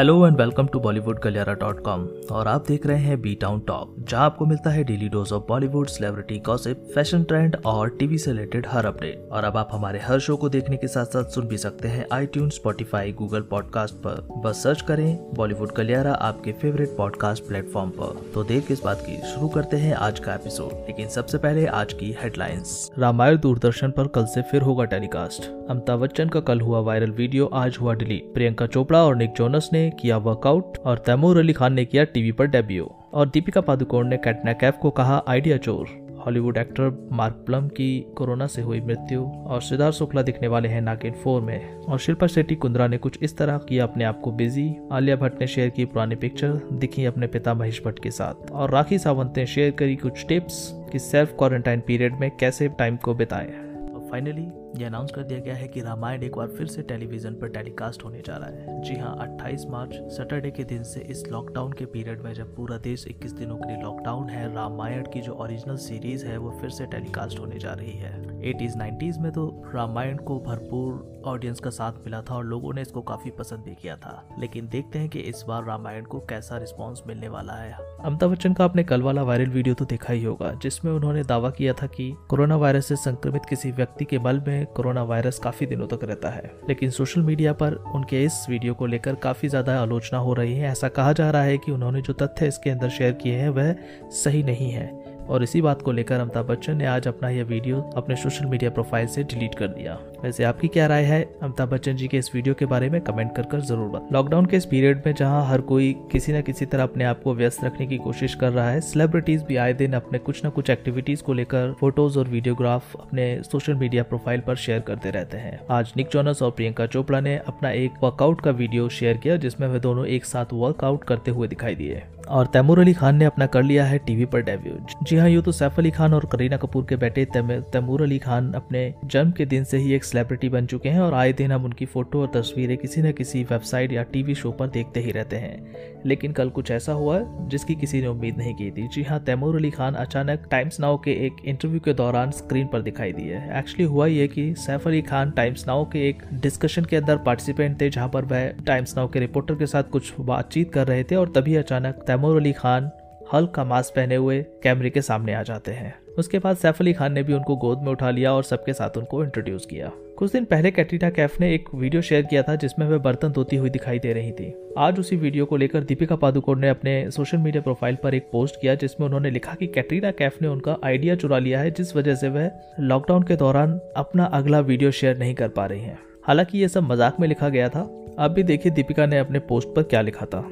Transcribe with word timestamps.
Hello 0.00 0.26
and 0.26 0.36
welcome 0.36 0.66
to 0.66 0.80
Bollywood 0.80 1.18
Galiyara 1.24 1.54
dot 1.54 1.80
com 1.84 2.06
और 2.32 2.48
आप 2.48 2.64
देख 2.68 2.86
रहे 2.86 2.98
हैं 2.98 3.20
बी 3.20 3.34
टाउन 3.34 3.60
टॉक 3.60 3.96
जहाँ 3.98 4.24
आपको 4.24 4.46
मिलता 4.46 4.70
है 4.70 4.84
daily 4.84 5.08
dose 5.08 5.32
of 5.32 5.42
Bollywood 5.48 5.88
celebrity 5.88 6.38
gossip 6.38 6.86
fashion 6.94 7.24
trend 7.24 7.56
और 7.66 7.88
टीवी 7.88 8.18
से 8.18 8.30
रिलेटेड 8.32 8.66
हर 8.68 8.86
अपडेट 8.86 9.28
और 9.32 9.44
अब 9.44 9.56
आप 9.56 9.68
हमारे 9.72 9.98
हर 9.98 10.18
शो 10.18 10.36
को 10.36 10.48
देखने 10.48 10.76
के 10.76 10.88
साथ 10.88 11.04
साथ 11.06 11.24
सुन 11.24 11.46
भी 11.46 11.58
सकते 11.58 11.88
हैं 11.88 12.06
आई 12.12 12.26
ट्यून 12.26 12.48
स्पॉटीफाई 12.50 13.12
गूगल 13.12 13.40
पॉडकास्ट 13.40 13.94
पर। 13.94 14.26
बस 14.44 14.62
सर्च 14.62 14.82
करें 14.82 15.34
बॉलीवुड 15.34 15.74
गलियारा 15.76 16.12
आपके 16.12 16.52
फेवरेट 16.52 16.96
पॉडकास्ट 16.96 17.46
प्लेटफॉर्म 17.48 17.90
पर। 17.90 18.32
तो 18.34 18.44
देर 18.44 18.60
किस 18.60 18.84
बात 18.84 19.04
की? 19.06 19.20
शुरू 19.34 19.48
करते 19.48 19.76
हैं 19.76 19.94
आज 19.94 20.20
का 20.20 20.34
एपिसोड 20.34 20.72
लेकिन 20.72 21.08
सबसे 21.08 21.38
पहले 21.38 21.66
आज 21.66 21.92
की 21.92 22.16
हेडलाइंस 22.22 22.90
रामायण 22.98 23.38
दूरदर्शन 23.38 23.90
पर 23.90 24.06
कल 24.06 24.24
से 24.24 24.42
फिर 24.42 24.62
होगा 24.62 24.84
टेलीकास्ट 24.84 25.50
अमिताभ 25.70 26.00
बच्चन 26.00 26.28
का 26.28 26.40
कल 26.40 26.60
हुआ 26.60 26.80
वायरल 26.80 27.10
वीडियो 27.10 27.46
आज 27.46 27.78
हुआ 27.80 27.94
डिलीट 27.94 28.32
प्रियंका 28.34 28.66
चोपड़ा 28.66 29.04
और 29.04 29.16
निक 29.16 29.34
जोनस 29.36 29.68
ने 29.72 29.89
किया 29.90 30.16
वर्कआउट 30.16 30.78
और 30.78 30.98
तैमूर 30.98 31.38
अली 31.38 31.52
खान 31.52 31.72
ने 31.72 31.84
किया 31.84 32.04
टीवी 32.04 32.32
पर 32.32 32.46
डेब्यू 32.46 32.90
और 33.12 33.28
दीपिका 33.28 33.60
पादुकोण 33.60 34.08
ने 34.08 34.16
कैटना 34.16 34.52
कैफ 34.52 34.78
को 34.82 34.90
कहा 34.90 35.24
आइडिया 35.28 35.56
चोर। 35.56 36.10
हॉलीवुड 36.26 36.56
एक्टर 36.56 37.08
मार्क 37.12 37.34
प्लम 37.34 37.68
की 37.68 38.06
कोरोना 38.16 38.46
से 38.46 38.62
हुई 38.62 38.80
मृत्यु 38.80 39.24
और 39.24 39.62
सिद्धार्थ 39.62 39.94
शुक्ला 39.94 40.22
दिखने 40.22 40.48
वाले 40.48 40.68
हैं 40.68 40.80
नागिन 40.80 41.12
फोर 41.12 41.42
में। 41.42 41.78
और 41.78 41.98
शिल्पा 41.98 42.26
शेट्टी, 42.26 42.54
कुंद्रा 42.54 42.86
ने 42.86 42.98
कुछ 42.98 43.18
इस 43.22 43.36
तरह 43.36 43.58
किया 43.58 43.84
अपने 43.84 44.04
आप 44.04 44.20
को 44.20 44.32
बिज़ी 44.32 44.76
आलिया 44.92 45.16
भट्ट 45.16 45.40
ने 45.40 45.46
शेयर 45.46 45.70
की 45.70 45.84
पुरानी 45.84 46.14
पिक्चर 46.14 46.60
दिखी 46.72 47.04
अपने 47.04 47.26
पिता 47.26 47.54
महेश 47.54 47.82
भट्ट 47.86 47.98
के 47.98 48.10
साथ। 48.10 48.50
और 48.50 48.70
राखी 48.70 48.98
सावंत 48.98 49.34
ने 49.36 49.46
शेयर 49.46 49.70
करी 49.70 49.96
कुछ 49.96 50.26
टिप्स 50.26 50.70
कि 50.92 50.98
सेल्फ 50.98 51.34
क्वारंटाइन 51.38 51.80
पीरियड 51.80 52.14
में 52.14 52.30
कैसे 52.30 52.68
टाइम 52.68 52.96
को 52.96 53.14
बिताएँ। 53.14 53.69
फाइनली 54.10 54.48
ये 54.80 54.84
अनाउंस 54.84 55.10
कर 55.10 55.22
दिया 55.22 55.40
गया 55.40 55.54
है 55.54 55.68
कि 55.68 55.80
रामायण 55.80 56.22
एक 56.22 56.36
बार 56.36 56.48
फिर 56.48 56.66
से 56.66 56.82
टेलीविज़न 56.82 57.34
पर 57.34 57.48
टेलीकास्ट 57.48 58.04
होने 58.04 58.22
जा 58.26 58.36
रहा 58.36 58.48
है। 58.48 58.82
जी 58.82 58.94
हाँ 58.94 59.38
28 59.38 59.66
मार्च 59.66 59.94
सैटरडे 59.94 60.50
के 60.50 60.64
दिन 60.64 60.82
से 60.82 61.00
इस 61.00 61.28
लॉकडाउन 61.28 61.72
के 61.72 61.86
पीरियड 61.86 62.20
में 62.20 62.34
जब 62.34 62.56
पूरा 62.56 62.78
देश 62.78 63.06
21 63.08 63.32
दिनों 63.32 63.56
के 63.56 63.68
लिए 63.68 63.82
लॉकडाउन 63.82 64.28
है, 64.28 64.54
रामायण 64.54 65.02
की 65.02 65.20
जो 65.20 65.32
ओरिजिनल 65.32 65.76
सीरीज़ 65.76 66.26
है, 66.26 66.36
वो 66.36 66.50
फिर 66.60 66.70
से 66.70 66.86
टेलीकास्ट 66.86 67.38
होने 67.38 67.58
जा 67.58 67.72
रही 67.72 67.92
है। 67.92 68.29
एटीज़ 68.44 68.76
नाइन्टीज़ 68.78 69.18
में 69.20 69.30
तो 69.32 69.46
रामायण 69.74 70.16
को 70.16 70.38
भरपूर 70.40 71.22
ऑडियंस 71.26 71.60
का 71.60 71.70
साथ 71.70 71.92
मिला 71.92 72.20
था 72.20 72.34
और 72.34 72.44
लोगों 72.44 72.72
ने 72.74 72.82
इसको 72.82 73.00
काफ़ी 73.02 73.30
पसंद 73.30 73.60
भी 73.60 73.74
किया 73.74 73.96
था। 73.96 74.12
लेकिन 74.40 74.68
देखते 74.68 74.98
हैं 74.98 75.08
कि 75.08 75.18
इस 75.20 75.44
बार 75.48 75.64
रामायण 75.64 76.04
को 76.04 76.20
कैसा 76.20 76.56
रिस्पॉन्स 76.56 77.02
मिलने 77.06 77.28
वाला 77.28 77.52
है। 77.52 77.72
अमिताभ 78.04 78.30
बच्चन 78.30 78.52
का 78.52 78.64
अपने 78.64 78.84
कल 78.84 79.02
वाला 79.02 79.22
वायरल 79.22 79.50
वीडियो 79.50 79.74
तो 79.74 79.84
देखा 79.84 80.12
ही 80.12 80.24
होगा, 80.24 80.52
जिसमें 80.52 80.92
उन्होंने 80.92 81.22
दावा 81.22 81.50
किया 81.50 81.72
था 81.72 81.86
कि 81.86 82.10
कोरोना 82.28 82.56
वायरस 82.56 82.86
से 82.86 82.96
संक्रमित 82.96 83.44
किसी 83.44 83.70
व्यक्ति 83.70 84.04
के 84.04 84.18
बल 84.18 84.40
में 84.46 84.66
कोरोना 84.66 85.02
वायरस 85.02 85.38
काफ़ी 85.38 85.66
दिनों 85.66 85.86
तक 85.86 86.04
रहता 86.04 86.28
है। 86.28 86.50
लेकिन 86.68 86.90
सोशल 86.90 87.20
मीडिया 87.20 87.52
पर 87.52 87.74
उनके 87.94 88.24
इस 88.24 88.46
वीडियो 88.50 88.74
को 88.74 88.86
लेकर 88.86 89.14
काफ़ी 89.14 89.48
ज़्यादा 89.48 89.80
आलोचना 89.80 90.18
हो 90.18 90.34
रही 90.34 90.54
है। 90.54 90.70
ऐसा 90.70 90.88
कहा 90.88 91.12
जा 91.12 91.30
रहा 91.30 91.42
है 91.42 91.58
कि 91.58 91.72
उन्होंने 91.72 92.02
जो 92.02 92.12
तथ्य 92.12 92.48
इसके 92.48 92.70
अंदर 92.70 92.88
शेयर 92.88 93.12
किए 93.12 93.34
हैं, 93.34 93.48
वह 93.48 93.74
सही 94.14 94.42
नहीं 94.42 94.70
है। 94.70 94.99
और 95.28 95.42
इसी 95.42 95.62
बात 95.62 95.82
को 95.82 95.92
लेकर 95.92 96.20
अमिताभ 96.20 96.46
बच्चन 96.46 96.76
ने 96.76 96.86
आज 96.86 97.08
अपना 97.08 97.28
यह 97.28 97.44
वीडियो 97.44 97.80
अपने 97.96 98.16
सोशल 98.16 98.44
मीडिया 98.44 98.70
प्रोफ़ाइल 98.70 99.06
से 99.06 99.22
डिलीट 99.24 99.54
कर 99.54 99.68
दिया। 99.68 99.98
वैसे 100.22 100.44
आपकी 100.44 100.68
क्या 100.68 100.86
राय 100.86 101.04
है? 101.04 101.22
अमिताभ 101.42 101.68
बच्चन 101.68 101.96
जी 101.96 102.06
के 102.08 102.16
इस 102.18 102.30
वीडियो 102.34 102.54
के 102.54 102.66
बारे 102.66 102.88
में 102.90 103.00
कमेंट 103.00 103.34
कर 103.36 103.42
कर 103.42 103.60
ज़रूर 103.60 103.88
बता 103.90 104.08
लॉकडाउन 104.12 104.46
के 104.46 104.56
इस 104.56 104.64
पीरियड 104.66 105.02
में 105.06 105.14
जहाँ 105.14 105.46
हर 105.46 105.60
कोई 105.70 105.92
किसी 106.12 106.32
न 106.32 106.42
किसी 106.42 106.66
तरह 106.66 106.82
अपने 106.82 107.04
आप 107.04 107.22
को 107.22 107.34
व्यस्त 107.34 107.64
रखने 107.64 107.86
की 107.86 107.98
कोशिश 107.98 108.34
कर 108.34 108.52
रहा 108.52 108.68
है 108.70 108.80
सेलिब्रिटीज 108.80 109.42
भी 109.42 109.56
आए 109.56 109.72
दिन 109.74 109.92
अपने 109.92 110.18
कुछ 110.18 110.44
न 110.46 110.50
कुछ 110.50 110.70
एक्टिविटीज़ 110.70 111.22
को 111.22 111.32
लेकर 111.32 111.72
फ़ोटोज़ 111.80 112.18
और 112.18 112.28
वीडियोग्राफ 112.28 112.96
अपने 112.96 113.26
सोशल 113.42 113.74
मीडिया 113.74 114.02
प्रोफ़ाइल 114.02 114.40
पर 114.40 114.56
शेयर 114.56 114.80
करते 114.80 115.10
रहते 115.10 115.38
हैं। 115.38 115.58
आज 115.70 115.92
निक 115.96 116.08
जोनस 116.12 116.42
और 116.42 116.50
प्रियंका 116.50 116.86
चोपड़ा 116.86 117.20
ने 117.20 117.36
अपना 117.38 117.70
एक 117.70 117.92
वर्कआउट 118.02 118.40
का 118.40 118.50
वीडियो 118.52 118.88
शेयर 118.90 119.16
किया, 119.16 119.36
जिसमें 119.36 119.68
वे 119.68 119.80
दोनों 119.80 120.06
एक 120.06 120.24
साथ 120.24 120.52
वर्कआउट 120.52 121.04
करते 121.04 121.30
हुए 121.30 121.48
दिखाई 121.48 121.74
दिए। 121.74 122.02
और 122.28 122.46
तैमूर 122.46 122.78
अली 122.80 122.92
खान 122.94 123.16
ने 123.16 123.24
अपना 123.24 123.46
कर 123.46 123.62
लिया 123.62 123.84
है 123.84 123.98
टीवी 123.98 124.24
पर 124.24 124.42
डेब्यू 124.42 124.72
जी 125.02 125.16
हाँ 125.16 125.28
यूँ 125.28 125.42
तो 125.42 125.52
सैफ 125.52 125.78
अली 125.78 125.90
खान 125.90 126.14
और 126.14 126.26
करीना 126.32 126.56
कपूर 126.56 126.84
के 126.88 126.96
बेटे 126.96 127.24
तैमूर 127.34 128.02
अली 128.02 128.18
खान 128.18 128.52
अपने 128.52 128.82
जन्म 129.04 129.30
के 129.30 129.46
दिन 129.46 129.64
से 129.64 129.78
ही 129.78 129.94
एक 129.94 130.04
सेलिब्रिटी 130.10 130.48
बन 130.48 130.66
चुके 130.66 130.88
हैं 130.88 131.00
और 131.00 131.14
आए 131.14 131.32
दिन 131.32 131.52
हम 131.52 131.64
उनकी 131.64 131.86
फ़ोटो 131.86 132.20
और 132.20 132.30
तस्वीरें 132.34 132.76
किसी 132.78 133.02
न 133.02 133.12
किसी 133.12 133.42
वेबसाइट 133.44 133.92
या 133.92 134.02
टीवी 134.02 134.34
शो 134.34 134.50
पर 134.52 134.68
देखते 134.68 135.00
ही 135.00 135.10
रहते 135.10 135.36
हैं। 135.36 136.02
लेकिन 136.06 136.32
कल 136.32 136.48
कुछ 136.50 136.70
ऐसा 136.70 136.92
हुआ 136.92 137.18
जिसकी 137.48 137.74
किसी 137.74 138.00
ने 138.00 138.06
उम्मीद 138.06 138.38
नहीं 138.38 138.54
की 138.54 138.70
थी। 138.70 138.86
जी 138.88 139.02
हाँ 139.02 139.18
तैमूर 139.24 139.56
अली 139.56 139.70
खान 139.70 139.94
अचानक 139.94 140.46
टाइम्स 140.50 140.80
नाउ 140.80 140.98
के 140.98 141.12
एक 141.26 141.36
इंटरव्यू 141.44 141.80
के 141.80 141.92
दौरान 141.94 142.30
स्क्रीन 142.30 142.66
पर 142.66 142.82
दिखाई 142.82 143.12
दिए 143.12 143.42
एक्चुअली 143.58 143.84
हुआ 143.84 144.06
ये 144.06 144.28
कि 144.28 144.54
सैफ 144.58 144.86
अली 144.88 145.02
खान 145.02 145.30
टाइम्स 145.30 145.66
नाउ 145.66 145.84
के 145.84 146.08
एक 146.08 146.22
डिस्कशन 146.32 146.84
के 146.84 146.96
अंदर 146.96 147.16
पार्टिसिपेंट 147.16 147.80
थे, 147.80 147.90
जहाँ 147.90 148.08
पर 148.08 148.24
वह 148.24 148.48
टाइम्स 148.66 148.96
नाउ 148.96 149.08
के 149.08 149.20
रिपोर्टर 149.20 149.54
के 149.54 149.66
साथ 149.66 149.90
कुछ 149.92 150.12
बातचीत 150.20 150.72
कर 150.72 150.86
रहे 150.86 151.04
थे 151.04 151.16
और 151.16 151.32
तभी 151.32 151.54
अचानक 151.56 152.04
तैमूर 152.06 152.36
अली 152.36 152.52
खान 152.52 152.90
हल्का 153.34 153.64
मास्क 153.64 153.94
पहने 153.96 154.14
हुए 154.14 154.42
कैमरे 154.62 154.90
के 154.90 155.02
सामने 155.02 155.34
आ 155.34 155.42
जाते 155.42 155.72
हैं। 155.72 155.94
उसके 156.18 156.38
बाद 156.38 156.56
सैफ 156.56 156.80
अली 156.80 156.92
खान 156.92 157.12
ने 157.12 157.22
भी 157.22 157.32
उनको 157.32 157.56
गोद 157.56 157.82
में 157.82 157.92
उठा 157.92 158.10
लिया 158.10 158.32
और 158.32 158.42
सबके 158.42 158.72
साथ 158.72 158.96
उनको 158.96 159.24
इंट्रोड्यूस 159.24 159.66
किया। 159.66 159.92
कुछ 160.18 160.32
दिन 160.32 160.44
पहले 160.44 160.70
कैटरीना 160.70 161.10
कैफ 161.10 161.40
ने 161.40 161.54
एक 161.54 161.68
वीडियो 161.74 162.02
शेयर 162.02 162.22
किया 162.22 162.42
था, 162.42 162.54
जिसमें 162.54 162.86
वह 162.86 162.98
बर्तन 162.98 163.28
धोती 163.28 163.56
हुई 163.56 163.70
दिखाई 163.70 163.98
दे 163.98 164.12
रही 164.12 164.32
थी। 164.32 164.54
आज 164.78 164.98
उसी 164.98 165.16
वीडियो 165.16 165.44
को 165.44 165.56
लेकर 165.56 165.80
दीपिका 165.80 166.16
पादुकोण 166.16 166.58
ने 166.58 166.68
अपने 166.68 167.10
सोशल 167.10 167.38
मीडिया 167.38 167.62
प्रोफ़ाइल 167.62 167.96
पर 167.96 168.14
एक 168.14 168.28
पोस्ट 168.32 168.60
किया, 168.60 168.74
जिसमें 168.74 169.06
उन्होंने 169.06 169.30
लिखा 169.30 169.54
कि 169.54 169.66
कैटरीना 169.66 170.10
कैफ 170.10 170.42
ने 170.42 170.48
उनका 170.48 170.76
आइडिया 170.84 171.14
चुरा 171.14 171.38
लिया 171.38 171.60
है, 171.60 171.70
जिस 171.70 171.96
वजह 171.96 172.14
से 172.14 172.28
वह 172.28 172.50
लॉकडाउन 172.80 173.22
के 173.22 173.36
दौरान 173.36 173.80
अपना 173.96 174.24
अगला 174.24 174.60
वीडियो 174.60 174.90
शेयर 174.90 175.18
नहीं 175.18 175.34
कर 175.34 175.48
पा 175.48 175.66
रही 175.66 175.80
है। 175.80 175.98
हालाँकि 176.26 176.58
ये 176.58 176.68
सब 176.68 176.82
मज़ाक 176.82 177.20
में 177.20 177.28
लिखा 177.28 177.48
गया 177.48 177.68
था। 177.68 177.80
अब 178.18 178.30
भी 178.30 178.42
देखिए 178.42 178.72
दीपिका 178.72 179.06
ने 179.06 179.18
अपने 179.18 179.38
पोस्ट 179.38 179.68
पर 179.68 179.82
क्या 179.82 180.00
लिखा 180.00 180.26
था। 180.26 180.48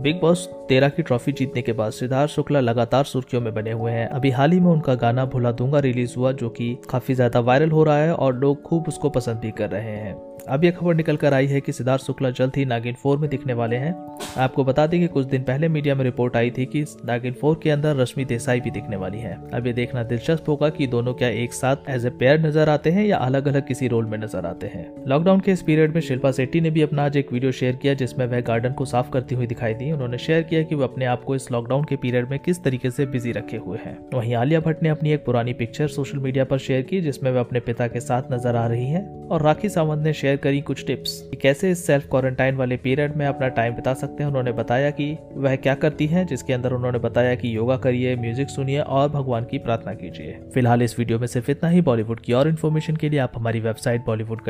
बिग 0.00 0.20
बॉस 0.20 0.46
तेरह 0.68 0.88
की 0.88 1.02
ट्रॉफी 1.02 1.32
जीतने 1.32 1.62
के 1.62 1.72
बाद 1.72 1.92
सिद्धार्थ 1.92 2.30
शुक्ला 2.30 2.60
लगातार 2.60 3.04
सुर्खियों 3.04 3.42
में 3.42 3.52
बने 3.54 3.72
हुए 3.72 3.92
हैं। 3.92 4.06
अभी 4.08 4.30
हाल 4.30 4.52
ही 4.52 4.60
में 4.60 4.70
उनका 4.70 4.94
गाना 4.94 5.24
भुला 5.24 5.52
दूँगा 5.52 5.78
रिलीज़ 5.78 6.14
हुआ, 6.16 6.32
जो 6.32 6.48
कि 6.48 6.76
काफ़ी 6.90 7.14
ज़्यादा 7.14 7.40
वायरल 7.40 7.70
हो 7.70 7.84
रहा 7.84 7.96
है 7.96 8.14
और 8.14 8.34
लोग 8.34 8.62
खूब 8.62 8.88
उसको 8.88 9.10
पसंद 9.10 9.38
भी 9.38 9.50
कर 9.50 9.70
रहे 9.70 9.96
हैं। 9.96 10.14
अब 10.50 10.64
यह 10.64 10.70
खबर 10.70 10.94
निकल 10.94 11.16
कर 11.16 11.34
आई 11.34 11.46
है 11.46 11.60
कि 11.60 11.72
सिद्धार्थ 11.72 12.02
शुक्ला 12.02 12.30
जल्द 12.30 12.56
ही 12.56 12.64
नागिन 12.64 12.94
फोर 12.94 13.18
में 13.18 13.28
दिखने 13.30 13.52
वाले 13.54 13.76
हैं। 13.76 13.94
आपको 14.38 14.64
बता 14.64 14.86
दें 14.86 14.98
कि 15.00 15.06
कुछ 15.06 15.26
दिन 15.26 15.42
पहले 15.42 15.68
मीडिया 15.68 15.94
में 15.94 16.02
रिपोर्ट 16.04 16.36
आई 16.36 16.50
थी 16.50 16.64
कि 16.66 16.84
नागिन 17.06 17.32
फोर 17.32 17.58
के 17.62 17.70
अंदर 17.70 17.94
रश्मि 17.96 18.24
देसाई 18.24 18.60
भी 18.60 18.70
दिखने 18.70 18.96
वाली 18.96 19.18
है। 19.18 19.34
अब 19.54 19.66
ये 19.66 19.72
देखना 19.72 20.02
दिलचस्प 20.02 20.48
होगा 20.48 20.68
कि 20.70 20.86
दोनों 20.86 21.14
क्या 21.14 21.28
एक 21.28 21.52
साथ 21.54 21.88
एज 21.90 22.06
ए 22.06 22.10
पेयर 22.20 22.40
नज़र 22.40 22.68
आते 22.68 22.90
हैं 22.90 23.04
या 23.06 23.16
अलग 23.18 23.48
अलग 23.48 23.66
किसी 23.66 23.88
रोल 23.88 24.06
में 24.06 24.16
नज़र 24.18 24.46
आते 24.46 24.66
हैं। 24.66 24.86
लॉकडाउन 25.08 25.40
के 25.40 25.52
इस 25.52 25.62
पीरियड 25.62 25.94
में 25.94 26.00
शिल्पा 26.00 26.32
शेट्टी 26.32 26.60
ने 26.60 26.70
भी 26.70 26.82
अपना 26.82 27.04
आज 27.04 27.16
एक 27.16 27.32
वीडियो 27.32 27.52
शेयर 27.52 27.76
किया 27.76 27.94
जिसमें 27.94 28.26
वह 28.26 28.40
गार्डन 28.40 28.72
को 28.72 28.84
साफ़ 28.84 29.10
करती 29.10 29.34
हुई 29.34 29.46
दिखाई 29.46 29.74
दी। 29.74 29.90
उन्होंने 29.92 30.18
शेयर 30.18 30.42
किया 30.42 30.62
कि 30.62 30.74
वो 30.74 30.84
अपने 30.84 31.04
आप 31.04 31.24
को 31.24 31.34
इस 31.34 31.50
लॉकडाउन 31.52 31.84
के 31.84 31.96
पीरियड 31.96 32.30
में 32.30 32.38
किस 32.38 32.62
तरीके 32.64 32.90
से 32.90 33.06
बिज़ी 33.06 33.32
रखे 33.32 33.56
हुए 33.56 33.78
हैं। 33.84 33.96
वहीं 34.14 34.34
आलिया 34.34 34.60
भट्ट 34.60 34.82
ने 34.82 34.88
अपनी 34.88 35.12
एक 35.12 35.24
पुरानी 35.24 35.52
पिक्चर 35.52 35.88
सोशल 35.90 36.18
मीडिया 36.18 36.44
पर 36.44 36.58
शेयर 36.58 36.82
की 36.82 37.00
जिसमें 37.00 37.30
वह 37.30 37.40
अपने 37.40 37.60
पिता 37.62 37.86
के 37.86 38.00
साथ 38.00 38.32
नज़र 38.32 38.56
आ 38.56 38.66
रही 38.66 38.86
है 38.86 39.04
और 39.30 39.42
राखी 39.42 39.68
सावंत 39.68 40.04
ने 40.04 40.12
शेयर 40.12 40.38
करी 40.40 40.60
कुछ 40.60 40.86
टिप्स 40.86 41.20
कि 41.30 41.36
कैसे 41.36 41.70
इस 41.70 41.86
सेल्फ 41.86 42.08
क्वारंटाइन 42.10 42.56
वाले 42.56 42.76
पीरियड 42.76 43.16
में 43.16 43.26
अपना 43.26 43.48
टाइम 43.48 43.74
बिता 43.74 43.94
सकते 43.94 44.22
हैं। 44.22 44.30
उन्होंने 44.30 44.52
बताया 44.52 44.90
कि 44.90 45.16
वह 45.34 45.56
क्या 45.56 45.74
करती 45.74 46.06
हैं, 46.06 46.26
जिसके 46.26 46.52
अंदर 46.52 46.72
उन्होंने 46.72 46.98
बताया 46.98 47.34
कि 47.34 47.56
योगा 47.56 47.76
करिए, 47.76 48.16
म्यूज़िक 48.16 48.48
सुनिए 48.48 48.80
और 48.80 49.08
भगवान 49.08 49.44
की 49.44 49.58
प्रार्थना 49.58 49.94
कीजिए। 49.94 50.38
फ़िलहाल 50.54 50.82
इस 50.82 50.98
वीडियो 50.98 51.18
में 51.18 51.26
सिर्फ़ 51.26 51.50
इतना 51.50 51.70
ही। 51.70 51.80
बॉलीवुड 51.80 52.20
की 52.20 52.32
और 52.32 52.48
इन्फॉर्मेशन 52.48 52.96
के 52.96 53.08
लिए 53.08 53.18
आप 53.18 53.32
हमारी 53.36 53.60
वेबसाइट 53.60 54.04
बॉलीवुड 54.06 54.42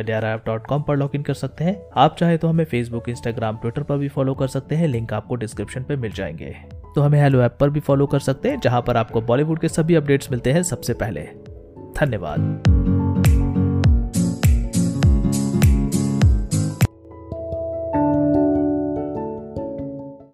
डॉट 0.46 0.66
कॉम 0.66 0.82
पर 0.82 0.96
लॉग 0.96 1.10
इन 1.14 1.22
कर 1.22 1.34
सकते 1.34 1.64
हैं। 1.64 1.82
आप 1.96 2.16
चाहे 2.16 2.36
तो 2.36 2.48
हमें 2.48 2.64
फेसबुक 2.64 3.08
इंस्टाग्राम 3.08 3.56
ट्विटर 3.56 3.82
पर 3.82 3.96
भी 3.96 4.08
फॉलो 4.08 4.34
कर 4.34 4.46
सकते 4.46 4.74
हैं। 4.74 4.88
लिंक 4.88 5.12
आपको 5.12 5.34
डिस्क्रिप्शन 5.34 5.82
पे 5.82 5.96
मिल 5.96 6.12
जाएँगे। 6.12 6.56
तो 6.94 7.00
हमें 7.00 7.20
हेलो 7.20 7.42
ऐप 7.42 7.56
पर 7.60 7.70
भी 7.70 7.80
फॉलो 7.80 8.06
कर 8.06 8.18
सकते 8.18 8.48
हैं, 8.48 8.60
जहाँ 8.60 8.82
पर 8.82 8.96
आपको 8.96 9.20
बॉलीवुड 9.20 9.58
के 9.58 9.68
सभी 9.68 9.94
अपडेट्स 9.94 10.30
मिलते 10.30 10.52
हैं 10.52 10.62
सबसे 10.62 10.92
पहले। 10.94 11.20
धन्यवाद। 12.00 12.62